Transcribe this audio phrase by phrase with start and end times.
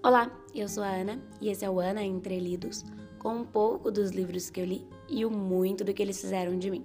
[0.00, 2.84] Olá, eu sou a Ana e esse é o Ana Entre Lidos,
[3.18, 6.56] com um pouco dos livros que eu li e o muito do que eles fizeram
[6.56, 6.84] de mim.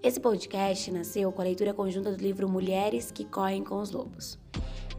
[0.00, 4.38] Esse podcast nasceu com a leitura conjunta do livro Mulheres que Correm com os Lobos.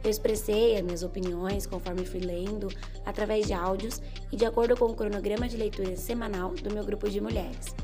[0.04, 2.68] Eu expressei as minhas opiniões conforme fui lendo,
[3.06, 7.08] através de áudios e de acordo com o cronograma de leitura semanal do meu grupo
[7.08, 7.74] de mulheres.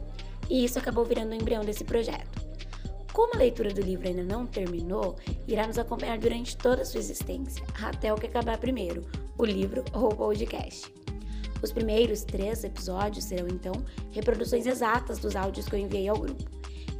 [0.50, 2.46] E isso acabou virando o embrião desse projeto.
[3.10, 5.16] Como a leitura do livro ainda não terminou,
[5.48, 9.02] irá nos acompanhar durante toda a sua existência, até o que acabar primeiro,
[9.40, 10.92] o livro ou o podcast.
[11.62, 13.72] Os primeiros três episódios serão, então,
[14.10, 16.44] reproduções exatas dos áudios que eu enviei ao grupo.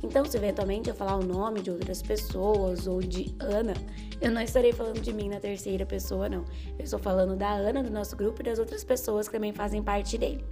[0.02, 3.74] Então, se eventualmente eu falar o nome de outras pessoas ou de Ana,
[4.20, 6.44] eu não estarei falando de mim na terceira pessoa, não.
[6.78, 9.82] Eu estou falando da Ana do nosso grupo e das outras pessoas que também fazem
[9.82, 10.42] parte dele.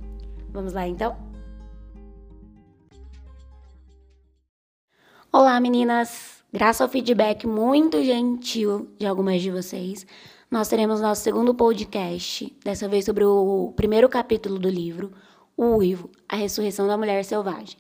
[0.51, 1.17] Vamos lá, então?
[5.33, 6.39] Olá, meninas!
[6.53, 10.07] Graças ao feedback muito gentil de algumas de vocês,
[10.51, 15.13] nós teremos nosso segundo podcast, dessa vez sobre o primeiro capítulo do livro,
[15.55, 17.77] O Uivo, A Ressurreição da Mulher Selvagem.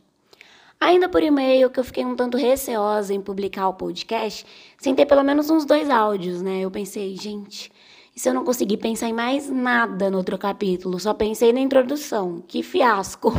[0.78, 4.44] Ainda por e-mail, que eu fiquei um tanto receosa em publicar o podcast,
[4.76, 6.60] sem ter pelo menos uns dois áudios, né?
[6.60, 7.72] Eu pensei, gente,
[8.14, 11.00] e se eu não conseguir pensar em mais nada no outro capítulo?
[11.00, 13.32] Só pensei na introdução, que fiasco!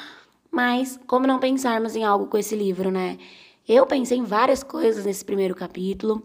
[0.52, 3.16] Mas, como não pensarmos em algo com esse livro, né?
[3.66, 6.22] Eu pensei em várias coisas nesse primeiro capítulo.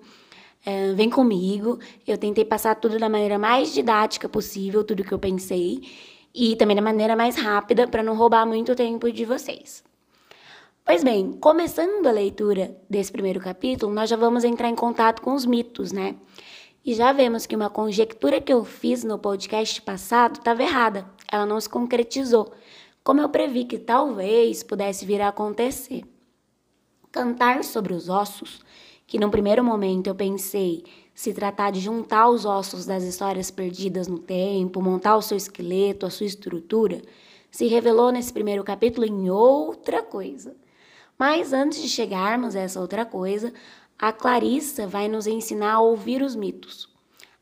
[0.66, 1.80] É, vem comigo.
[2.06, 5.82] Eu tentei passar tudo da maneira mais didática possível, tudo que eu pensei,
[6.34, 9.84] e também da maneira mais rápida, para não roubar muito tempo de vocês.
[10.84, 15.34] Pois bem, começando a leitura desse primeiro capítulo, nós já vamos entrar em contato com
[15.34, 16.16] os mitos, né?
[16.84, 21.46] E já vemos que uma conjectura que eu fiz no podcast passado estava errada, ela
[21.46, 22.52] não se concretizou,
[23.04, 26.04] como eu previ que talvez pudesse vir a acontecer.
[27.12, 28.62] Cantar sobre os ossos,
[29.12, 34.08] que num primeiro momento eu pensei se tratar de juntar os ossos das histórias perdidas
[34.08, 37.02] no tempo, montar o seu esqueleto, a sua estrutura,
[37.52, 40.56] se revelou nesse primeiro capítulo em outra coisa.
[41.20, 43.52] Mas antes de chegarmos a essa outra coisa,
[44.00, 46.88] a Clarissa vai nos ensinar a ouvir os mitos.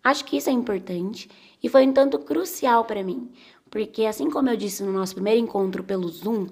[0.03, 1.29] Acho que isso é importante
[1.61, 3.29] e foi um tanto crucial para mim,
[3.69, 6.47] porque assim como eu disse no nosso primeiro encontro pelo Zoom,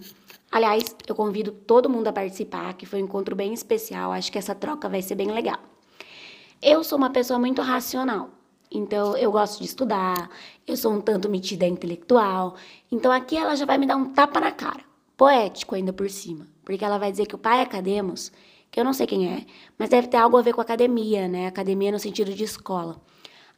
[0.51, 4.11] Aliás, eu convido todo mundo a participar, que foi um encontro bem especial.
[4.11, 5.59] Acho que essa troca vai ser bem legal.
[6.61, 8.29] Eu sou uma pessoa muito racional,
[8.71, 10.29] então eu gosto de estudar,
[10.65, 12.55] eu sou um tanto metida intelectual.
[12.91, 14.81] Então aqui ela já vai me dar um tapa na cara,
[15.15, 18.31] poético ainda por cima, porque ela vai dizer que o pai Academos,
[18.71, 19.45] que eu não sei quem é,
[19.77, 21.45] mas deve ter algo a ver com academia, né?
[21.45, 22.99] Academia no sentido de escola.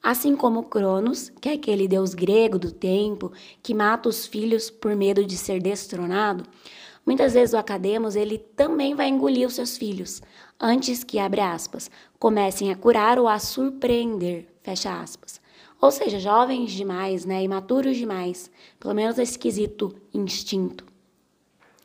[0.02, 4.96] Assim como Cronos, que é aquele deus grego do tempo que mata os filhos por
[4.96, 6.46] medo de ser destronado,
[7.10, 10.22] Muitas vezes o Academos ele também vai engolir os seus filhos,
[10.60, 11.90] antes que, abre aspas,
[12.20, 15.42] comecem a curar ou a surpreender, fecha aspas.
[15.82, 20.86] Ou seja, jovens demais, né, imaturos demais, pelo menos nesse quesito instinto.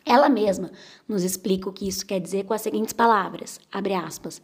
[0.04, 0.70] Ela mesma
[1.08, 4.42] nos explica o que isso quer dizer com as seguintes palavras, abre aspas,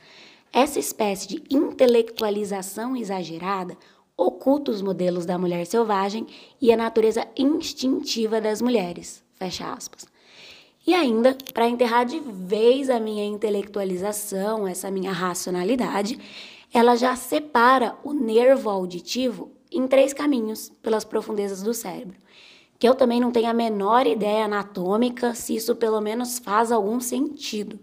[0.51, 3.77] essa espécie de intelectualização exagerada
[4.17, 6.27] oculta os modelos da mulher selvagem
[6.59, 10.10] e a natureza instintiva das mulheres, fecha aspas.
[10.87, 16.19] E ainda, para enterrar de vez a minha intelectualização, essa minha racionalidade,
[16.73, 22.17] ela já separa o nervo auditivo em três caminhos pelas profundezas do cérebro.
[22.79, 26.99] Que eu também não tenho a menor ideia anatômica se isso pelo menos faz algum
[26.99, 27.79] sentido.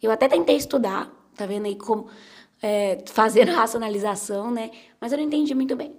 [0.00, 2.06] Eu até tentei estudar, tá vendo aí como
[2.62, 4.70] é, fazer racionalização, né?
[5.00, 5.94] Mas eu não entendi muito bem.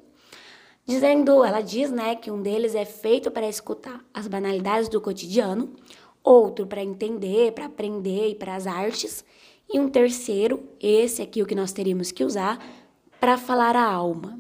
[0.86, 5.74] Dizendo, ela diz, né, que um deles é feito para escutar as banalidades do cotidiano,
[6.24, 9.26] outro para entender, para aprender e para as artes,
[9.72, 12.64] e um terceiro, esse aqui o que nós teríamos que usar,
[13.20, 14.40] para falar a alma.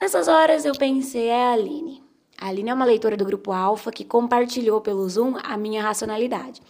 [0.00, 2.02] Nessas horas eu pensei, é a Aline.
[2.38, 6.60] A Aline é uma leitora do grupo Alfa que compartilhou pelo Zoom a minha racionalidade.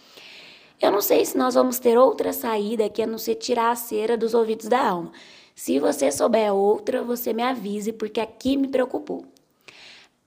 [0.81, 3.75] Eu não sei se nós vamos ter outra saída que a não ser tirar a
[3.75, 5.11] cera dos ouvidos da alma.
[5.55, 9.25] Se você souber outra, você me avise, porque aqui me preocupou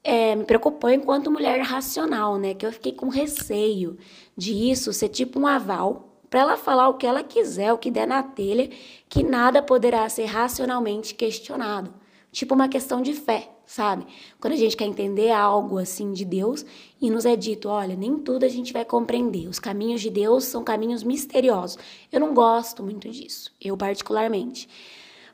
[0.05, 2.53] é, me preocupou enquanto mulher racional, né?
[2.53, 3.97] Que eu fiquei com receio
[4.37, 7.91] de isso ser tipo um aval para ela falar o que ela quiser, o que
[7.91, 8.69] der na telha,
[9.09, 11.95] que nada poderá ser racionalmente questionado.
[12.31, 14.05] Tipo uma questão de fé, sabe?
[14.41, 16.67] Quando a gente quer entender algo assim de Deus
[17.01, 19.47] e nos é dito, olha, nem tudo a gente vai compreender.
[19.47, 21.79] Os caminhos de Deus são caminhos misteriosos.
[22.11, 24.69] Eu não gosto muito disso, eu particularmente.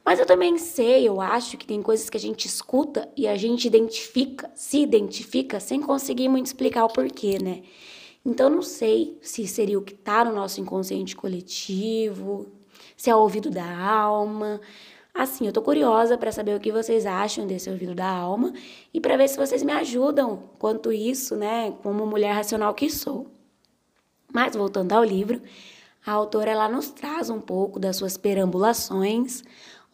[0.04, 3.36] Mas eu também sei, eu acho que tem coisas que a gente escuta e a
[3.36, 7.62] gente identifica, se identifica, sem conseguir muito explicar o porquê, né?
[8.24, 12.46] Então não sei se seria o que está no nosso inconsciente coletivo,
[12.96, 14.60] se é o ouvido da alma.
[15.12, 18.52] Assim, eu tô curiosa para saber o que vocês acham desse ouvido da alma
[18.92, 23.26] e para ver se vocês me ajudam quanto isso, né, como mulher racional que sou.
[24.32, 25.42] Mas voltando ao livro,
[26.06, 29.42] a autora ela nos traz um pouco das suas perambulações,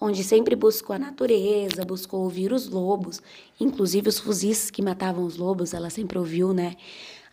[0.00, 3.20] onde sempre buscou a natureza, buscou ouvir os lobos,
[3.58, 6.76] inclusive os fuzis que matavam os lobos, ela sempre ouviu, né?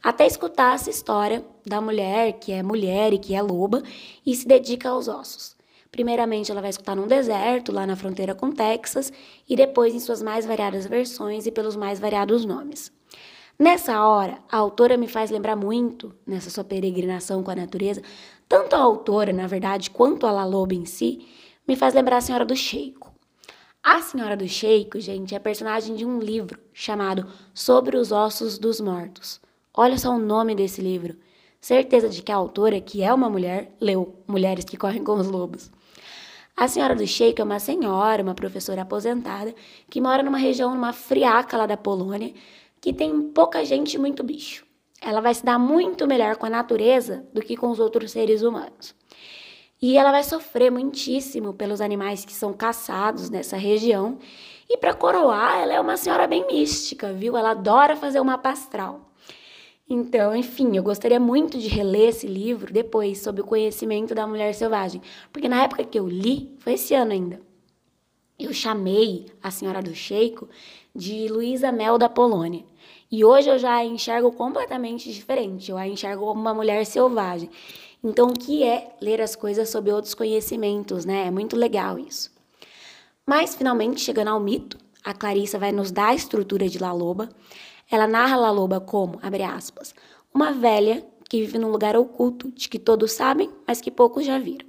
[0.01, 3.81] Até escutar essa história da mulher que é mulher e que é loba
[4.25, 5.55] e se dedica aos ossos.
[5.89, 9.13] Primeiramente, ela vai escutar num deserto, lá na fronteira com Texas,
[9.47, 12.91] e depois em suas mais variadas versões e pelos mais variados nomes.
[13.59, 18.01] Nessa hora, a autora me faz lembrar muito, nessa sua peregrinação com a natureza,
[18.49, 21.27] tanto a autora, na verdade, quanto a La Loba em si,
[21.67, 23.13] me faz lembrar a Senhora do Sheiko.
[23.81, 28.81] A Senhora do Sheiko, gente, é personagem de um livro chamado Sobre os Ossos dos
[28.81, 29.39] Mortos.
[29.73, 31.17] Olha só o nome desse livro.
[31.59, 35.27] Certeza de que a autora, que é uma mulher, leu Mulheres que Correm com os
[35.27, 35.71] Lobos.
[36.55, 39.55] A senhora do Sheik é uma senhora, uma professora aposentada,
[39.89, 42.33] que mora numa região, numa friaca lá da Polônia,
[42.79, 44.65] que tem pouca gente e muito bicho.
[45.01, 48.41] Ela vai se dar muito melhor com a natureza do que com os outros seres
[48.41, 48.93] humanos.
[49.83, 54.17] E ela vai sofrer muitíssimo pelos animais que são caçados nessa região.
[54.69, 57.35] E para coroar, ela é uma senhora bem mística, viu?
[57.35, 59.11] Ela adora fazer uma pastral.
[59.89, 64.55] Então, enfim, eu gostaria muito de reler esse livro depois, sobre o conhecimento da mulher
[64.55, 65.01] selvagem,
[65.33, 67.41] porque na época que eu li, foi esse ano ainda,
[68.39, 70.47] eu chamei a Senhora do Sheiko
[70.95, 72.63] de Luísa Mel da Polônia.
[73.11, 77.49] E hoje eu já a enxergo completamente diferente, eu a enxergo como uma mulher selvagem.
[78.03, 81.27] Então, o que é ler as coisas sob outros conhecimentos, né?
[81.27, 82.31] É muito legal isso.
[83.25, 87.29] Mas, finalmente, chegando ao mito, a Clarissa vai nos dar a estrutura de La Loba.
[87.89, 89.95] Ela narra La Loba como, abre aspas,
[90.33, 94.37] uma velha que vive num lugar oculto, de que todos sabem, mas que poucos já
[94.37, 94.67] viram.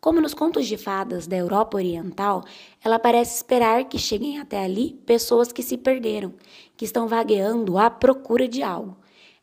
[0.00, 2.44] Como nos contos de fadas da Europa Oriental,
[2.84, 6.32] ela parece esperar que cheguem até ali pessoas que se perderam,
[6.76, 8.96] que estão vagueando à procura de algo.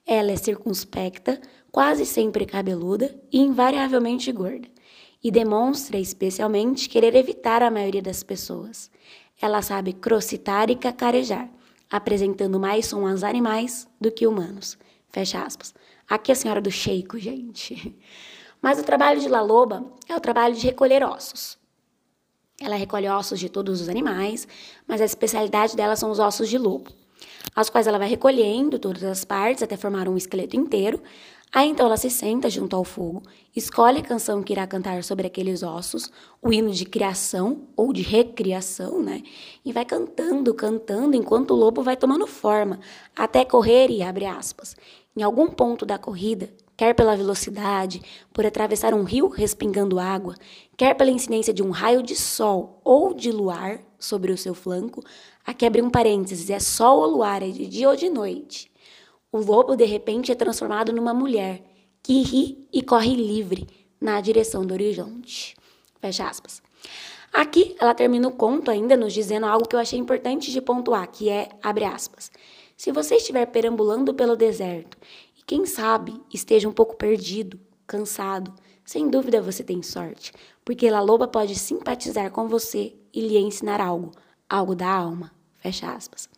[0.07, 1.41] Ela é circunspecta,
[1.75, 4.65] quase sempre cabeluda e invariavelmente gorda,
[5.21, 8.89] e demonstra especialmente querer evitar a maioria das pessoas.
[9.41, 11.49] Ela sabe crocitar e cacarejar,
[11.91, 14.77] apresentando mais som aos animais do que humanos.
[15.09, 15.75] Fecha aspas.
[16.09, 17.93] Aqui é a senhora do Sheiko, gente.
[18.61, 21.57] Mas o trabalho de La Loba é o trabalho de recolher ossos.
[22.61, 24.47] Ela recolhe ossos de todos os animais,
[24.87, 26.89] mas a especialidade dela são os ossos de lobo,
[27.53, 31.01] aos quais ela vai recolhendo todas as partes até formar um esqueleto inteiro,
[31.55, 33.23] Aí então ela se senta junto ao fogo,
[33.55, 36.11] escolhe a canção que irá cantar sobre aqueles ossos,
[36.41, 39.23] o hino de criação ou de recriação, né?
[39.63, 42.81] E vai cantando, cantando, enquanto o lobo vai tomando forma,
[43.15, 44.75] até correr e abre aspas.
[45.15, 48.01] Em algum ponto da corrida, quer pela velocidade,
[48.33, 50.35] por atravessar um rio respingando água,
[50.75, 55.01] quer pela incidência de um raio de sol ou de luar sobre o seu flanco,
[55.45, 58.69] aqui abre um parênteses, é sol ou luar, é de dia ou de noite.
[59.35, 61.61] O lobo, de repente, é transformado numa mulher
[62.01, 63.67] que ri e corre livre
[63.99, 65.57] na direção do horizonte.
[65.99, 66.63] Fecha aspas.
[67.33, 71.11] Aqui ela termina o conto ainda nos dizendo algo que eu achei importante de pontuar,
[71.11, 72.31] que é, abre aspas,
[72.77, 74.97] se você estiver perambulando pelo deserto
[75.37, 78.53] e quem sabe esteja um pouco perdido, cansado,
[78.85, 80.31] sem dúvida você tem sorte,
[80.63, 84.11] porque a loba pode simpatizar com você e lhe ensinar algo,
[84.49, 85.29] algo da alma.
[85.57, 86.29] Fecha aspas.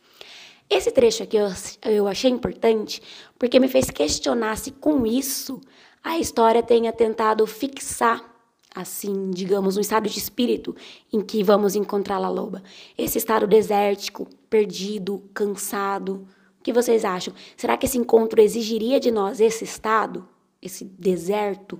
[0.69, 1.47] Esse trecho aqui eu,
[1.83, 3.01] eu achei importante
[3.39, 5.62] porque me fez questionar se com isso
[6.03, 8.38] a história tenha tentado fixar
[8.75, 10.75] assim, digamos, um estado de espírito
[11.12, 12.62] em que vamos encontrar a loba.
[12.95, 16.27] Esse estado desértico, perdido, cansado.
[16.59, 17.33] O que vocês acham?
[17.55, 20.27] Será que esse encontro exigiria de nós esse estado,
[20.62, 21.79] esse deserto?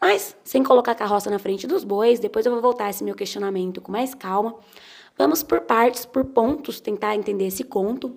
[0.00, 3.14] Mas, sem colocar a carroça na frente dos bois, depois eu vou voltar esse meu
[3.14, 4.56] questionamento com mais calma.
[5.18, 8.16] Vamos por partes, por pontos, tentar entender esse conto.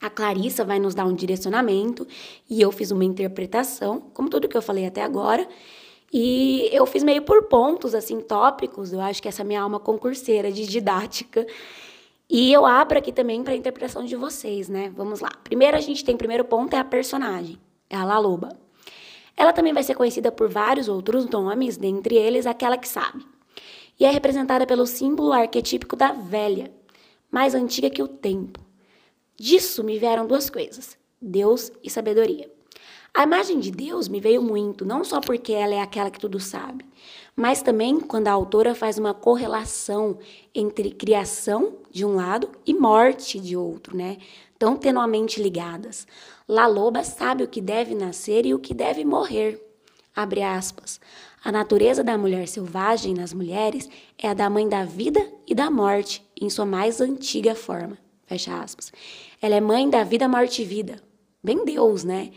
[0.00, 2.04] A Clarissa vai nos dar um direcionamento
[2.48, 5.46] e eu fiz uma interpretação, como tudo que eu falei até agora.
[6.12, 8.92] E eu fiz meio por pontos, assim, tópicos.
[8.92, 11.46] Eu acho que essa é a minha alma concurseira de didática.
[12.28, 14.92] E eu abro aqui também para a interpretação de vocês, né?
[14.96, 15.30] Vamos lá.
[15.44, 17.56] Primeiro, a gente tem, primeiro ponto é a personagem,
[17.88, 18.48] é a Laloba.
[19.36, 23.24] Ela também vai ser conhecida por vários outros nomes, dentre eles aquela que sabe
[24.00, 26.72] e é representada pelo símbolo arquetípico da velha,
[27.30, 28.58] mais antiga que o tempo.
[29.36, 32.50] Disso me vieram duas coisas: Deus e sabedoria.
[33.12, 36.38] A imagem de Deus me veio muito, não só porque ela é aquela que tudo
[36.38, 36.86] sabe,
[37.34, 40.18] mas também quando a autora faz uma correlação
[40.54, 44.18] entre criação de um lado e morte de outro, né?
[44.58, 46.06] Tão tenuamente ligadas.
[46.48, 49.60] La Loba sabe o que deve nascer e o que deve morrer.
[50.14, 51.00] Abre aspas.
[51.42, 55.70] A natureza da mulher selvagem nas mulheres é a da mãe da vida e da
[55.70, 57.96] morte, em sua mais antiga forma.
[58.26, 58.92] Fecha aspas.
[59.40, 61.02] Ela é mãe da vida, morte e vida.
[61.42, 62.30] Bem Deus, né?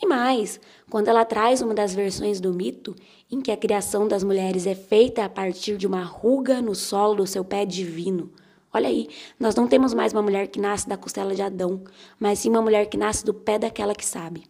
[0.00, 0.60] E mais,
[0.90, 2.94] quando ela traz uma das versões do mito
[3.30, 7.14] em que a criação das mulheres é feita a partir de uma ruga no solo
[7.14, 8.32] do seu pé divino.
[8.72, 11.82] Olha aí, nós não temos mais uma mulher que nasce da costela de Adão,
[12.18, 14.44] mas sim uma mulher que nasce do pé daquela que sabe.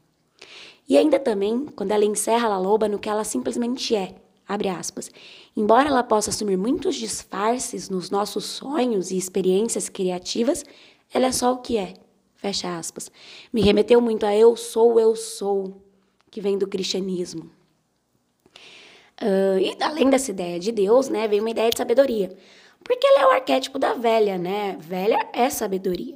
[0.89, 4.15] E ainda também, quando ela encerra a loba no que ela simplesmente é,
[4.47, 5.11] abre aspas.
[5.57, 10.65] Embora ela possa assumir muitos disfarces nos nossos sonhos e experiências criativas,
[11.13, 11.95] ela é só o que é,
[12.39, 13.11] Fecha aspas.
[13.53, 15.83] Me remeteu muito a eu sou, eu sou,
[16.31, 17.51] que vem do cristianismo.
[19.21, 22.31] Uh, e além dessa ideia de Deus, né, vem uma ideia de sabedoria.
[22.85, 24.77] Porque ele é o arquétipo da velha, né?
[24.81, 26.15] Velha é sabedoria.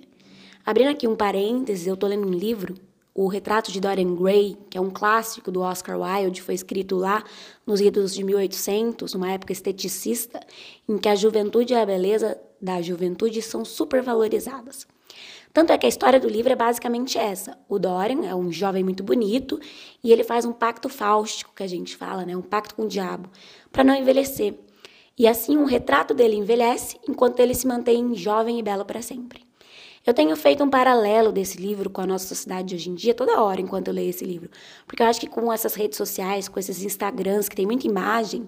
[0.65, 2.77] Abrindo aqui um parênteses, eu tô lendo um livro,
[3.15, 7.23] O Retrato de Dorian Gray, que é um clássico do Oscar Wilde, foi escrito lá
[7.67, 10.41] nos idos de 1800, numa época esteticista,
[10.89, 14.87] em que a juventude e a beleza da juventude são supervalorizadas.
[15.53, 17.59] Tanto é que a história do livro é basicamente essa.
[17.69, 19.61] O Dorian é um jovem muito bonito
[20.03, 22.35] e ele faz um pacto fáustico, que a gente fala, né?
[22.35, 23.29] Um pacto com o diabo,
[23.71, 24.55] para não envelhecer.
[25.19, 29.45] E assim um retrato dele envelhece enquanto ele se mantém jovem e belo para sempre.
[30.05, 33.15] Eu tenho feito um paralelo desse livro com a nossa sociedade de hoje em dia
[33.15, 34.51] toda hora enquanto eu leio esse livro.
[34.87, 38.47] Porque eu acho que com essas redes sociais, com esses Instagrams que tem muita imagem,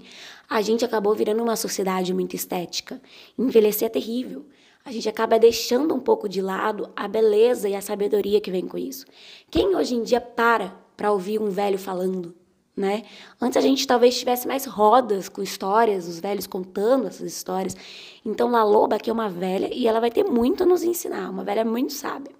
[0.50, 3.00] a gente acabou virando uma sociedade muito estética.
[3.38, 4.44] Envelhecer é terrível
[4.84, 8.66] a gente acaba deixando um pouco de lado a beleza e a sabedoria que vem
[8.66, 9.06] com isso.
[9.50, 12.34] Quem hoje em dia para para ouvir um velho falando,
[12.76, 13.04] né?
[13.40, 17.76] Antes a gente talvez tivesse mais rodas com histórias, os velhos contando essas histórias.
[18.24, 21.30] Então La Loba aqui é uma velha e ela vai ter muito a nos ensinar,
[21.30, 22.32] uma velha muito sábia.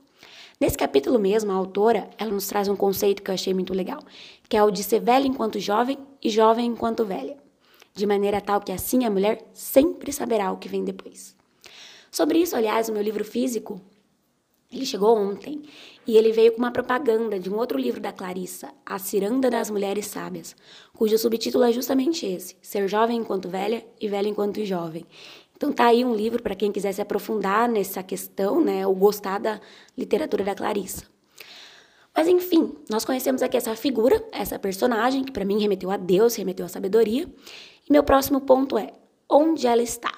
[0.61, 4.01] Nesse capítulo mesmo, a autora, ela nos traz um conceito que eu achei muito legal,
[4.49, 7.37] que é o de ser velha enquanto jovem e jovem enquanto velha,
[7.93, 11.37] de maneira tal que assim a mulher sempre saberá o que vem depois.
[12.11, 13.81] Sobre isso, aliás, o meu livro físico,
[14.77, 15.63] ele chegou ontem
[16.07, 19.71] e ele veio com uma propaganda de um outro livro da Clarissa, A Ciranda das
[19.71, 20.55] Mulheres Sábias,
[20.93, 25.07] cujo subtítulo é justamente esse: Ser jovem enquanto velha e velha enquanto jovem.
[25.57, 29.39] Então tá aí um livro para quem quiser se aprofundar nessa questão, né, ou gostar
[29.39, 29.61] da
[29.97, 31.05] literatura da Clarissa.
[32.15, 36.37] Mas enfim, nós conhecemos aqui essa figura, essa personagem que para mim remeteu a Deus,
[36.37, 37.29] remeteu à sabedoria.
[37.89, 38.93] E meu próximo ponto é:
[39.29, 40.13] onde ela está?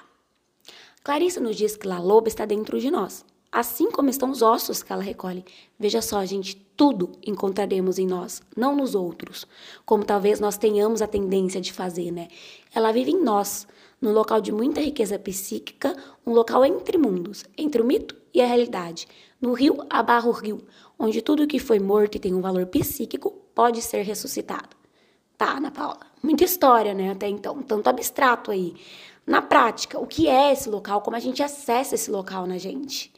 [1.03, 4.83] Clarissa nos diz que La Loba está dentro de nós, assim como estão os ossos
[4.83, 5.43] que ela recolhe.
[5.79, 9.47] Veja só, gente, tudo encontraremos em nós, não nos outros,
[9.85, 12.27] como talvez nós tenhamos a tendência de fazer, né?
[12.73, 13.67] Ela vive em nós,
[13.99, 18.45] num local de muita riqueza psíquica, um local entre mundos, entre o mito e a
[18.45, 19.07] realidade.
[19.41, 20.61] No rio abarra o rio,
[20.97, 24.75] onde tudo que foi morto e tem um valor psíquico pode ser ressuscitado.
[25.37, 25.99] Tá, Ana Paula?
[26.21, 27.11] Muita história, né?
[27.11, 28.75] Até então, tanto abstrato aí.
[29.25, 31.01] Na prática, o que é esse local?
[31.01, 33.13] Como a gente acessa esse local na gente?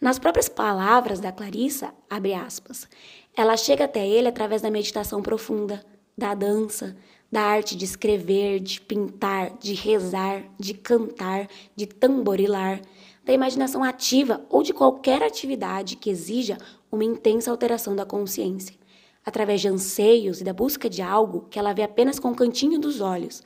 [0.00, 2.88] Nas próprias palavras da Clarissa, abre aspas,
[3.36, 5.84] ela chega até ele através da meditação profunda,
[6.16, 6.96] da dança,
[7.30, 12.80] da arte de escrever, de pintar, de rezar, de cantar, de tamborilar,
[13.24, 16.58] da imaginação ativa ou de qualquer atividade que exija
[16.92, 18.76] uma intensa alteração da consciência,
[19.24, 22.78] através de anseios e da busca de algo que ela vê apenas com o cantinho
[22.78, 23.42] dos olhos,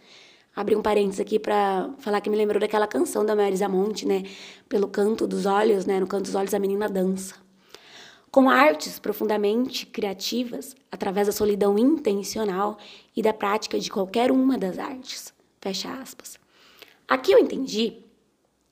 [0.60, 4.24] abrir um parênteses aqui para falar que me lembrou daquela canção da Marisa Monte, né?
[4.68, 6.00] Pelo canto dos olhos, né?
[6.00, 7.36] No canto dos olhos a menina dança.
[8.28, 12.76] Com artes profundamente criativas, através da solidão intencional
[13.16, 15.32] e da prática de qualquer uma das artes.
[15.60, 16.36] Fecha aspas.
[17.06, 18.02] Aqui eu entendi,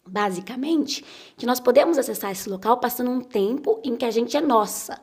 [0.05, 1.05] basicamente,
[1.37, 5.01] que nós podemos acessar esse local passando um tempo em que a gente é nossa.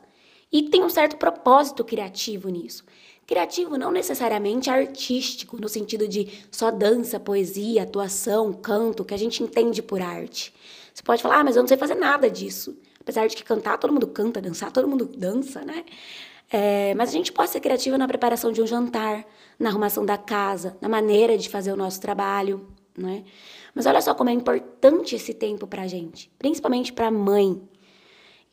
[0.52, 2.84] E tem um certo propósito criativo nisso.
[3.26, 9.42] Criativo não necessariamente artístico, no sentido de só dança, poesia, atuação, canto, que a gente
[9.42, 10.54] entende por arte.
[10.92, 12.76] Você pode falar, ah, mas eu não sei fazer nada disso.
[13.00, 15.84] Apesar de que cantar, todo mundo canta, dançar, todo mundo dança, né?
[16.50, 19.26] É, mas a gente pode ser criativo na preparação de um jantar,
[19.58, 23.24] na arrumação da casa, na maneira de fazer o nosso trabalho, né?
[23.74, 27.60] Mas olha só como é importante esse tempo pra gente, principalmente pra mãe.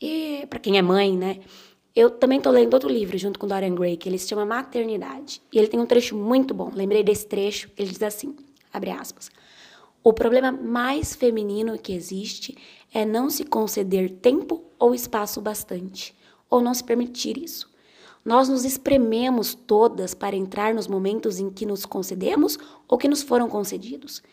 [0.01, 1.41] E para quem é mãe, né?
[1.95, 5.41] Eu também estou lendo outro livro junto com Dorian Gray, que ele se chama Maternidade.
[5.51, 6.71] E ele tem um trecho muito bom.
[6.73, 7.69] Lembrei desse trecho.
[7.77, 8.35] Ele diz assim,
[8.71, 9.29] abre aspas.
[10.03, 12.57] O problema mais feminino que existe
[12.93, 16.15] é não se conceder tempo ou espaço bastante,
[16.49, 17.69] ou não se permitir isso.
[18.23, 22.57] Nós nos esprememos todas para entrar nos momentos em que nos concedemos
[22.87, 24.23] ou que nos foram concedidos.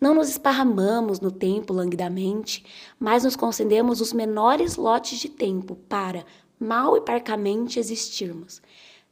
[0.00, 2.64] Não nos esparramamos no tempo languidamente,
[2.98, 6.26] mas nos concedemos os menores lotes de tempo para,
[6.62, 8.62] mal e parcamente existirmos.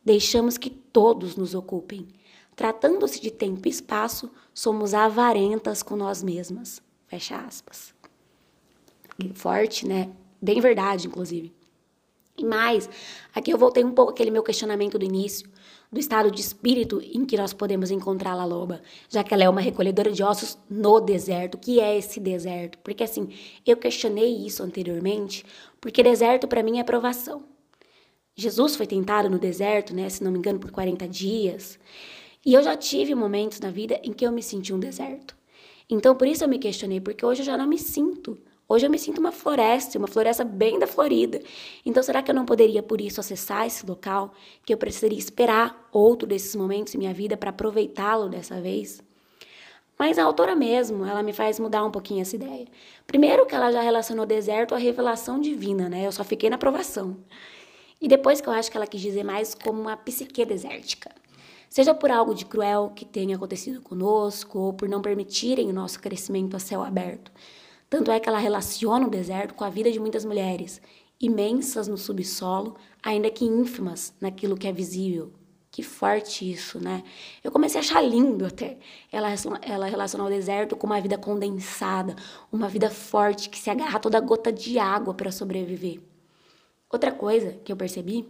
[0.05, 2.09] Deixamos que todos nos ocupem.
[2.57, 6.83] tratando-se de tempo e espaço, somos avarentas com nós mesmas.
[7.07, 7.95] Fecha aspas.
[9.35, 10.11] Forte, né?
[10.43, 11.55] Bem verdade, inclusive.
[12.41, 12.89] E mais,
[13.35, 15.47] aqui eu voltei um pouco aquele meu questionamento do início,
[15.93, 18.81] do estado de espírito em que nós podemos encontrar a loba,
[19.11, 21.57] já que ela é uma recolhedora de ossos no deserto.
[21.57, 22.79] O que é esse deserto?
[22.79, 23.29] Porque assim,
[23.67, 25.45] eu questionei isso anteriormente,
[25.83, 27.45] porque deserto para mim é provação.
[28.35, 31.79] Jesus foi tentado no deserto, né, se não me engano, por 40 dias.
[32.47, 35.37] E eu já tive momentos na vida em que eu me senti um deserto.
[35.91, 38.39] Então, por isso eu me questionei, porque hoje eu já não me sinto.
[38.73, 41.41] Hoje eu me sinto uma floresta, uma floresta bem da Florida.
[41.85, 44.33] Então, será que eu não poderia, por isso, acessar esse local?
[44.65, 49.03] Que eu precisaria esperar outro desses momentos em minha vida para aproveitá-lo dessa vez?
[49.99, 52.69] Mas a autora mesmo, ela me faz mudar um pouquinho essa ideia.
[53.09, 56.07] Primeiro que ela já relacionou deserto à revelação divina, né?
[56.07, 57.17] Eu só fiquei na aprovação.
[58.01, 61.11] E depois que eu acho que ela quis dizer mais como uma psique desértica.
[61.69, 66.01] Seja por algo de cruel que tenha acontecido conosco, ou por não permitirem o nosso
[66.01, 67.33] crescimento a céu aberto.
[67.91, 70.81] Tanto é que ela relaciona o deserto com a vida de muitas mulheres,
[71.21, 75.33] imensas no subsolo, ainda que ínfimas naquilo que é visível.
[75.73, 77.03] Que forte isso, né?
[77.43, 78.79] Eu comecei a achar lindo até.
[79.11, 79.29] Ela,
[79.63, 82.15] ela relaciona o deserto com uma vida condensada,
[82.51, 86.01] uma vida forte que se agarra a toda gota de água para sobreviver.
[86.89, 88.29] Outra coisa que eu percebi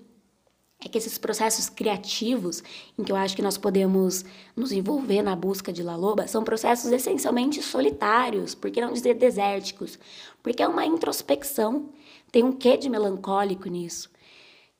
[0.82, 2.62] é que esses processos criativos
[2.98, 4.24] em que eu acho que nós podemos
[4.56, 9.14] nos envolver na busca de La Loba são processos essencialmente solitários, por que não dizer
[9.14, 9.98] desérticos?
[10.42, 11.90] Porque é uma introspecção,
[12.32, 14.10] tem um quê de melancólico nisso.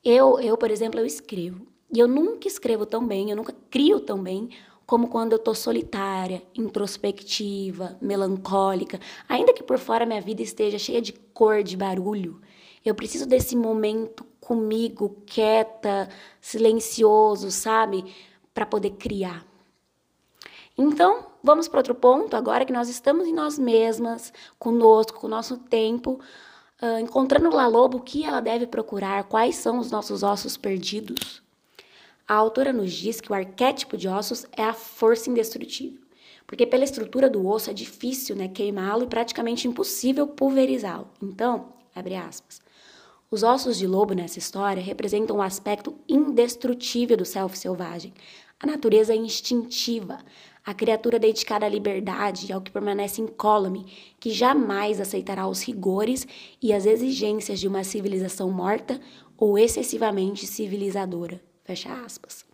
[0.03, 4.01] Eu, eu, por exemplo, eu escrevo, e eu nunca escrevo tão bem, eu nunca crio
[4.01, 4.49] tão bem
[4.87, 11.01] como quando eu tô solitária, introspectiva, melancólica, ainda que por fora minha vida esteja cheia
[11.01, 12.41] de cor, de barulho.
[12.85, 16.09] Eu preciso desse momento comigo, quieta,
[16.41, 18.13] silencioso, sabe?
[18.53, 19.47] Para poder criar.
[20.77, 25.31] Então, vamos para outro ponto, agora que nós estamos em nós mesmas, conosco, com o
[25.31, 26.19] nosso tempo,
[26.83, 31.41] uh, encontrando La Lobo, o que ela deve procurar, quais são os nossos ossos perdidos.
[32.27, 36.01] A autora nos diz que o arquétipo de ossos é a força indestrutível,
[36.45, 41.09] porque pela estrutura do osso é difícil né, queimá-lo e praticamente impossível pulverizá-lo.
[41.23, 42.61] Então, abre aspas,
[43.31, 48.13] os ossos de lobo nessa história representam o aspecto indestrutível do self selvagem,
[48.59, 50.19] a natureza instintiva,
[50.65, 53.87] a criatura dedicada à liberdade e ao que permanece incólume,
[54.19, 56.27] que jamais aceitará os rigores
[56.61, 59.01] e as exigências de uma civilização morta
[59.39, 61.41] ou excessivamente civilizadora.
[61.65, 62.45] Fecha aspas.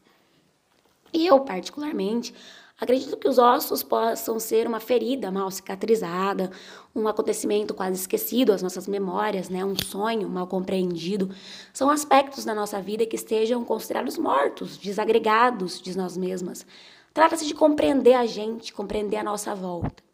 [1.12, 2.34] Eu, particularmente,
[2.78, 6.50] Acredito que os ossos possam ser uma ferida mal cicatrizada,
[6.94, 9.64] um acontecimento quase esquecido às nossas memórias, né?
[9.64, 11.30] um sonho mal compreendido.
[11.72, 16.66] São aspectos da nossa vida que estejam considerados mortos, desagregados de nós mesmas.
[17.14, 20.04] Trata-se de compreender a gente, compreender a nossa volta.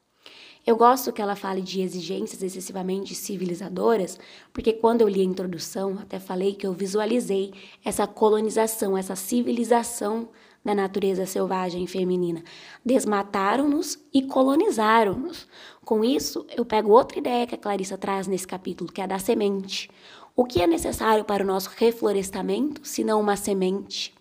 [0.65, 4.21] Eu gosto que ela fale de exigências excessivamente civilizadoras,
[4.53, 7.53] porque quando eu li a introdução, até falei que eu visualizei
[7.85, 10.29] essa colonização, essa civilização
[10.65, 12.43] da natureza selvagem feminina.
[12.85, 15.47] Desmataram-nos e colonizaram-nos.
[15.85, 19.09] Com isso, eu pego outra ideia que a Clarissa traz nesse capítulo, que é a
[19.09, 19.91] da semente.
[20.35, 24.15] O que é necessário para o nosso reflorestamento, se não uma semente?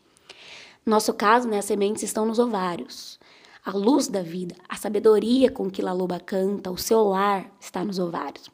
[0.85, 3.19] No nosso caso, né, as sementes estão nos ovários.
[3.63, 7.83] A luz da vida, a sabedoria com que La Loba canta, o seu lar está
[7.83, 8.49] nos ovários.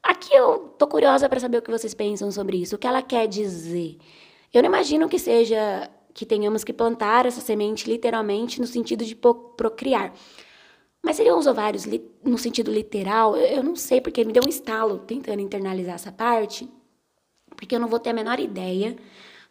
[0.00, 2.76] Aqui eu tô curiosa para saber o que vocês pensam sobre isso.
[2.76, 3.98] O que ela quer dizer?
[4.54, 9.14] Eu não imagino que seja que tenhamos que plantar essa semente literalmente no sentido de
[9.14, 10.12] procriar.
[11.00, 11.84] Mas seriam os ovários
[12.24, 13.36] no sentido literal?
[13.36, 16.68] Eu não sei, porque me deu um estalo tentando internalizar essa parte,
[17.54, 18.96] porque eu não vou ter a menor ideia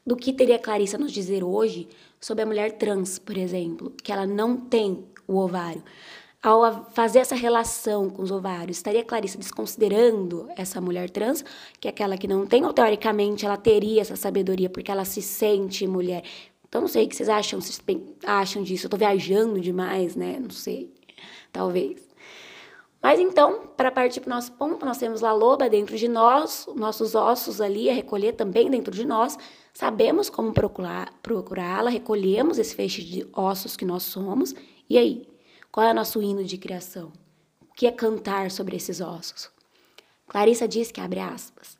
[0.05, 1.87] do que teria Clarissa nos dizer hoje
[2.19, 5.81] sobre a mulher trans, por exemplo, que ela não tem o ovário.
[6.43, 11.43] Ao fazer essa relação com os ovários, estaria Clarissa desconsiderando essa mulher trans,
[11.79, 15.21] que é aquela que não tem, ou teoricamente ela teria essa sabedoria porque ela se
[15.21, 16.23] sente mulher?
[16.67, 17.81] Então, não sei o que vocês acham, vocês
[18.25, 18.85] acham disso.
[18.85, 20.37] Eu tô viajando demais, né?
[20.39, 20.93] Não sei.
[21.51, 22.07] Talvez.
[23.01, 26.67] Mas então, para partir para o nosso ponto, nós temos a loba dentro de nós,
[26.75, 29.37] nossos ossos ali a recolher também dentro de nós.
[29.73, 34.53] Sabemos como procurá-la, recolhemos esse feixe de ossos que nós somos.
[34.89, 35.27] E aí?
[35.71, 37.13] Qual é o nosso hino de criação?
[37.61, 39.49] O que é cantar sobre esses ossos?
[40.27, 41.77] Clarissa diz que, abre aspas,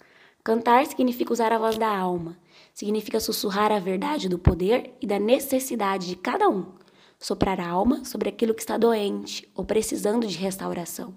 [0.47, 2.37] cantar significa usar a voz da alma,
[2.73, 6.67] significa sussurrar a verdade do poder e da necessidade de cada um,
[7.19, 11.13] soprar a alma sobre aquilo que está doente ou precisando de restauração.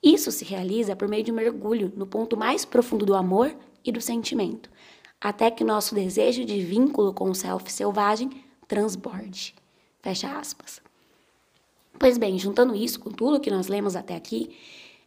[0.00, 3.52] Isso se realiza por meio de um mergulho no ponto mais profundo do amor
[3.84, 4.70] e do sentimento,
[5.20, 8.30] até que nosso desejo de vínculo com o self selvagem
[8.68, 9.56] transborde.
[10.00, 10.80] Fecha aspas.
[11.98, 14.56] Pois bem, juntando isso com tudo que nós lemos até aqui,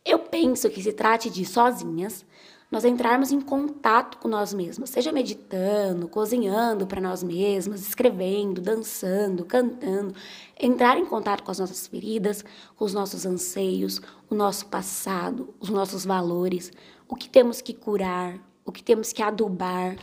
[0.04, 2.26] eu penso que se trate de sozinhas,
[2.72, 9.46] nós entrarmos em contato com nós mesmos, seja meditando, cozinhando para nós mesmos, escrevendo, dançando,
[9.46, 10.16] cantando,
[10.60, 12.44] entrar em contato com as nossas feridas,
[12.76, 16.72] com os nossos anseios, o nosso passado, os nossos valores,
[17.08, 19.96] o que temos que curar, o que temos que adubar,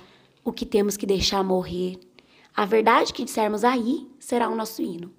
[0.44, 1.98] o que temos que deixar morrer.
[2.54, 5.12] A verdade que dissermos aí será o nosso hino.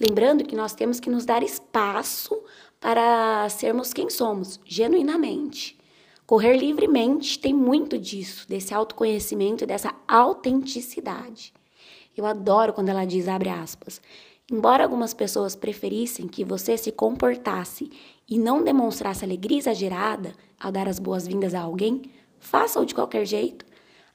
[0.00, 2.42] Lembrando que nós temos que nos dar espaço
[2.80, 5.79] para sermos quem somos, genuinamente
[6.30, 11.52] Correr livremente tem muito disso, desse autoconhecimento dessa autenticidade.
[12.16, 14.00] Eu adoro quando ela diz, abre aspas,
[14.48, 17.90] embora algumas pessoas preferissem que você se comportasse
[18.28, 22.02] e não demonstrasse alegria exagerada ao dar as boas-vindas a alguém,
[22.38, 23.66] faça-o de qualquer jeito.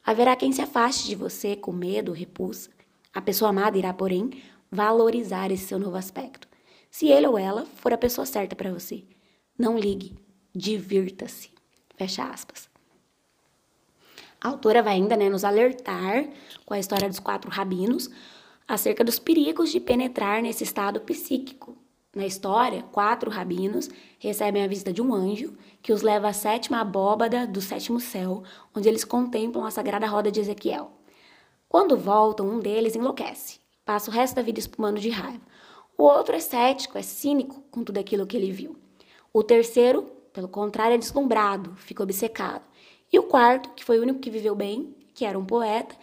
[0.01, 2.69] Haverá quem se afaste de você com medo ou repulsa.
[3.13, 6.47] A pessoa amada irá, porém, valorizar esse seu novo aspecto.
[6.89, 9.03] Se ele ou ela for a pessoa certa para você.
[9.59, 10.15] Não ligue,
[10.55, 11.54] divirta-se.
[11.95, 12.69] Fecha aspas.
[14.41, 16.27] A autora vai ainda né, nos alertar
[16.65, 18.09] com a história dos quatro rabinos
[18.67, 21.77] acerca dos perigos de penetrar nesse estado psíquico.
[22.15, 26.79] Na história, quatro rabinos recebem a visita de um anjo que os leva à sétima
[26.79, 30.91] abóbada do sétimo céu, onde eles contemplam a sagrada roda de Ezequiel.
[31.67, 35.41] Quando voltam, um deles enlouquece, passa o resto da vida espumando de raiva.
[35.97, 38.77] O outro é cético, é cínico com tudo aquilo que ele viu.
[39.33, 42.63] O terceiro pelo contrário, é deslumbrado, fica obcecado.
[43.11, 45.95] E o quarto, que foi o único que viveu bem, que era um poeta,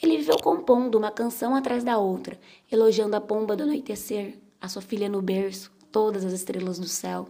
[0.00, 2.38] ele viveu compondo uma canção atrás da outra,
[2.70, 7.28] elogiando a pomba do anoitecer, a sua filha no berço, todas as estrelas do céu.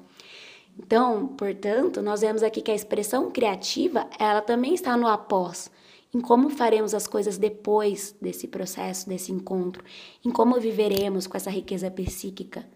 [0.78, 5.70] Então, portanto, nós vemos aqui que a expressão criativa, ela também está no após,
[6.12, 9.82] em como faremos as coisas depois desse processo, desse encontro,
[10.24, 12.68] em como viveremos com essa riqueza psíquica.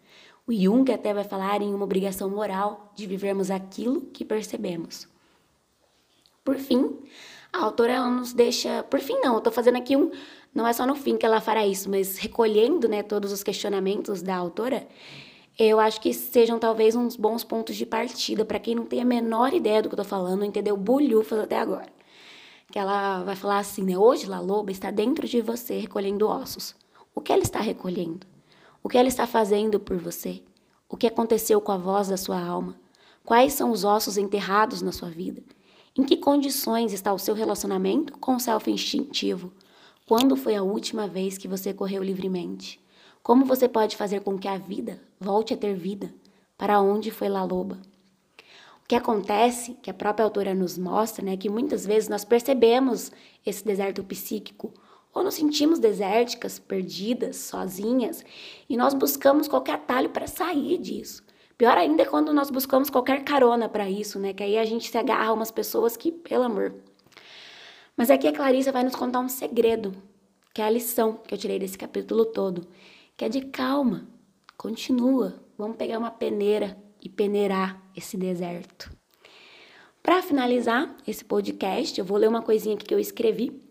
[0.47, 5.09] O Jung até vai falar em uma obrigação moral de vivermos aquilo que percebemos.
[6.45, 6.99] Por fim,
[7.51, 8.83] a autora nos deixa.
[8.83, 10.11] Por fim, não, eu estou fazendo aqui um.
[10.55, 14.21] Não é só no fim que ela fará isso, mas recolhendo né, todos os questionamentos
[14.21, 14.87] da autora,
[15.59, 19.05] eu acho que sejam talvez uns bons pontos de partida para quem não tem a
[19.05, 20.77] menor ideia do que eu estou falando, entendeu?
[20.77, 21.89] Bulhufas até agora.
[22.71, 23.97] Que ela vai falar assim, né?
[23.97, 26.77] Hoje, La Loba está dentro de você recolhendo ossos.
[27.15, 28.34] O que ela está recolhendo?
[28.87, 30.43] O que ela está fazendo por você?
[30.91, 32.77] O que aconteceu com a voz da sua alma?
[33.25, 35.43] Quais são os ossos enterrados na sua vida?
[35.97, 39.51] Em que condições está o seu relacionamento com o self instintivo?
[40.07, 42.79] Quando foi a última vez que você correu livremente?
[43.23, 46.15] Como você pode fazer com que a vida volte a ter vida?
[46.59, 47.81] Para onde foi La Loba?
[48.85, 53.11] O que acontece, que a própria autora nos mostra, né, que muitas vezes nós percebemos
[53.47, 54.75] esse deserto psíquico
[55.15, 58.25] ou nos sentimos desérticas, perdidas, sozinhas,
[58.69, 61.23] e nós buscamos qualquer atalho para sair disso.
[61.57, 64.33] Pior ainda é quando nós buscamos qualquer carona para isso, né?
[64.33, 66.75] Que aí a gente se agarra a umas pessoas que, pelo amor.
[67.97, 69.95] Mas aqui a Clarissa vai nos contar um segredo,
[70.53, 72.67] que é a lição que eu tirei desse capítulo todo,
[73.17, 74.09] que é de calma,
[74.59, 78.91] continua, vamos pegar uma peneira e peneirar esse deserto.
[80.03, 83.64] Para finalizar esse podcast, eu vou ler uma coisinha que eu escrevi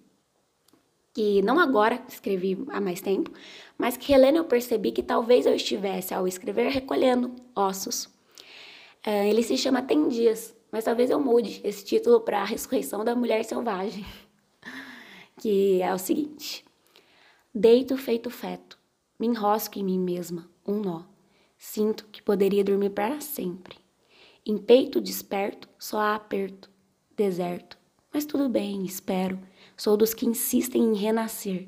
[1.13, 3.31] que não agora escrevi há mais tempo,
[3.77, 8.05] mas que relendo eu percebi que talvez eu estivesse ao escrever recolhendo ossos.
[9.05, 13.05] Uh, ele se chama Tem Dias, mas talvez eu mude esse título para A Ressurreição
[13.05, 14.05] da Mulher Selvagem,
[15.39, 16.65] que é o seguinte:
[17.53, 18.79] Deito feito feto,
[19.19, 21.03] me enrosco em mim mesma, um nó.
[21.57, 23.77] Sinto que poderia dormir para sempre.
[24.45, 26.69] Em peito desperto, só há aperto,
[27.15, 27.77] deserto.
[28.11, 29.39] Mas tudo bem, espero
[29.75, 31.67] Sou dos que insistem em renascer.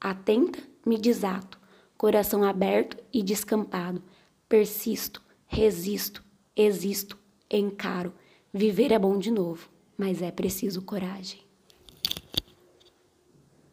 [0.00, 1.58] Atenta, me desato,
[1.96, 4.02] coração aberto e descampado.
[4.48, 6.24] Persisto, resisto,
[6.56, 7.18] existo,
[7.50, 8.12] encaro.
[8.52, 11.40] Viver é bom de novo, mas é preciso coragem.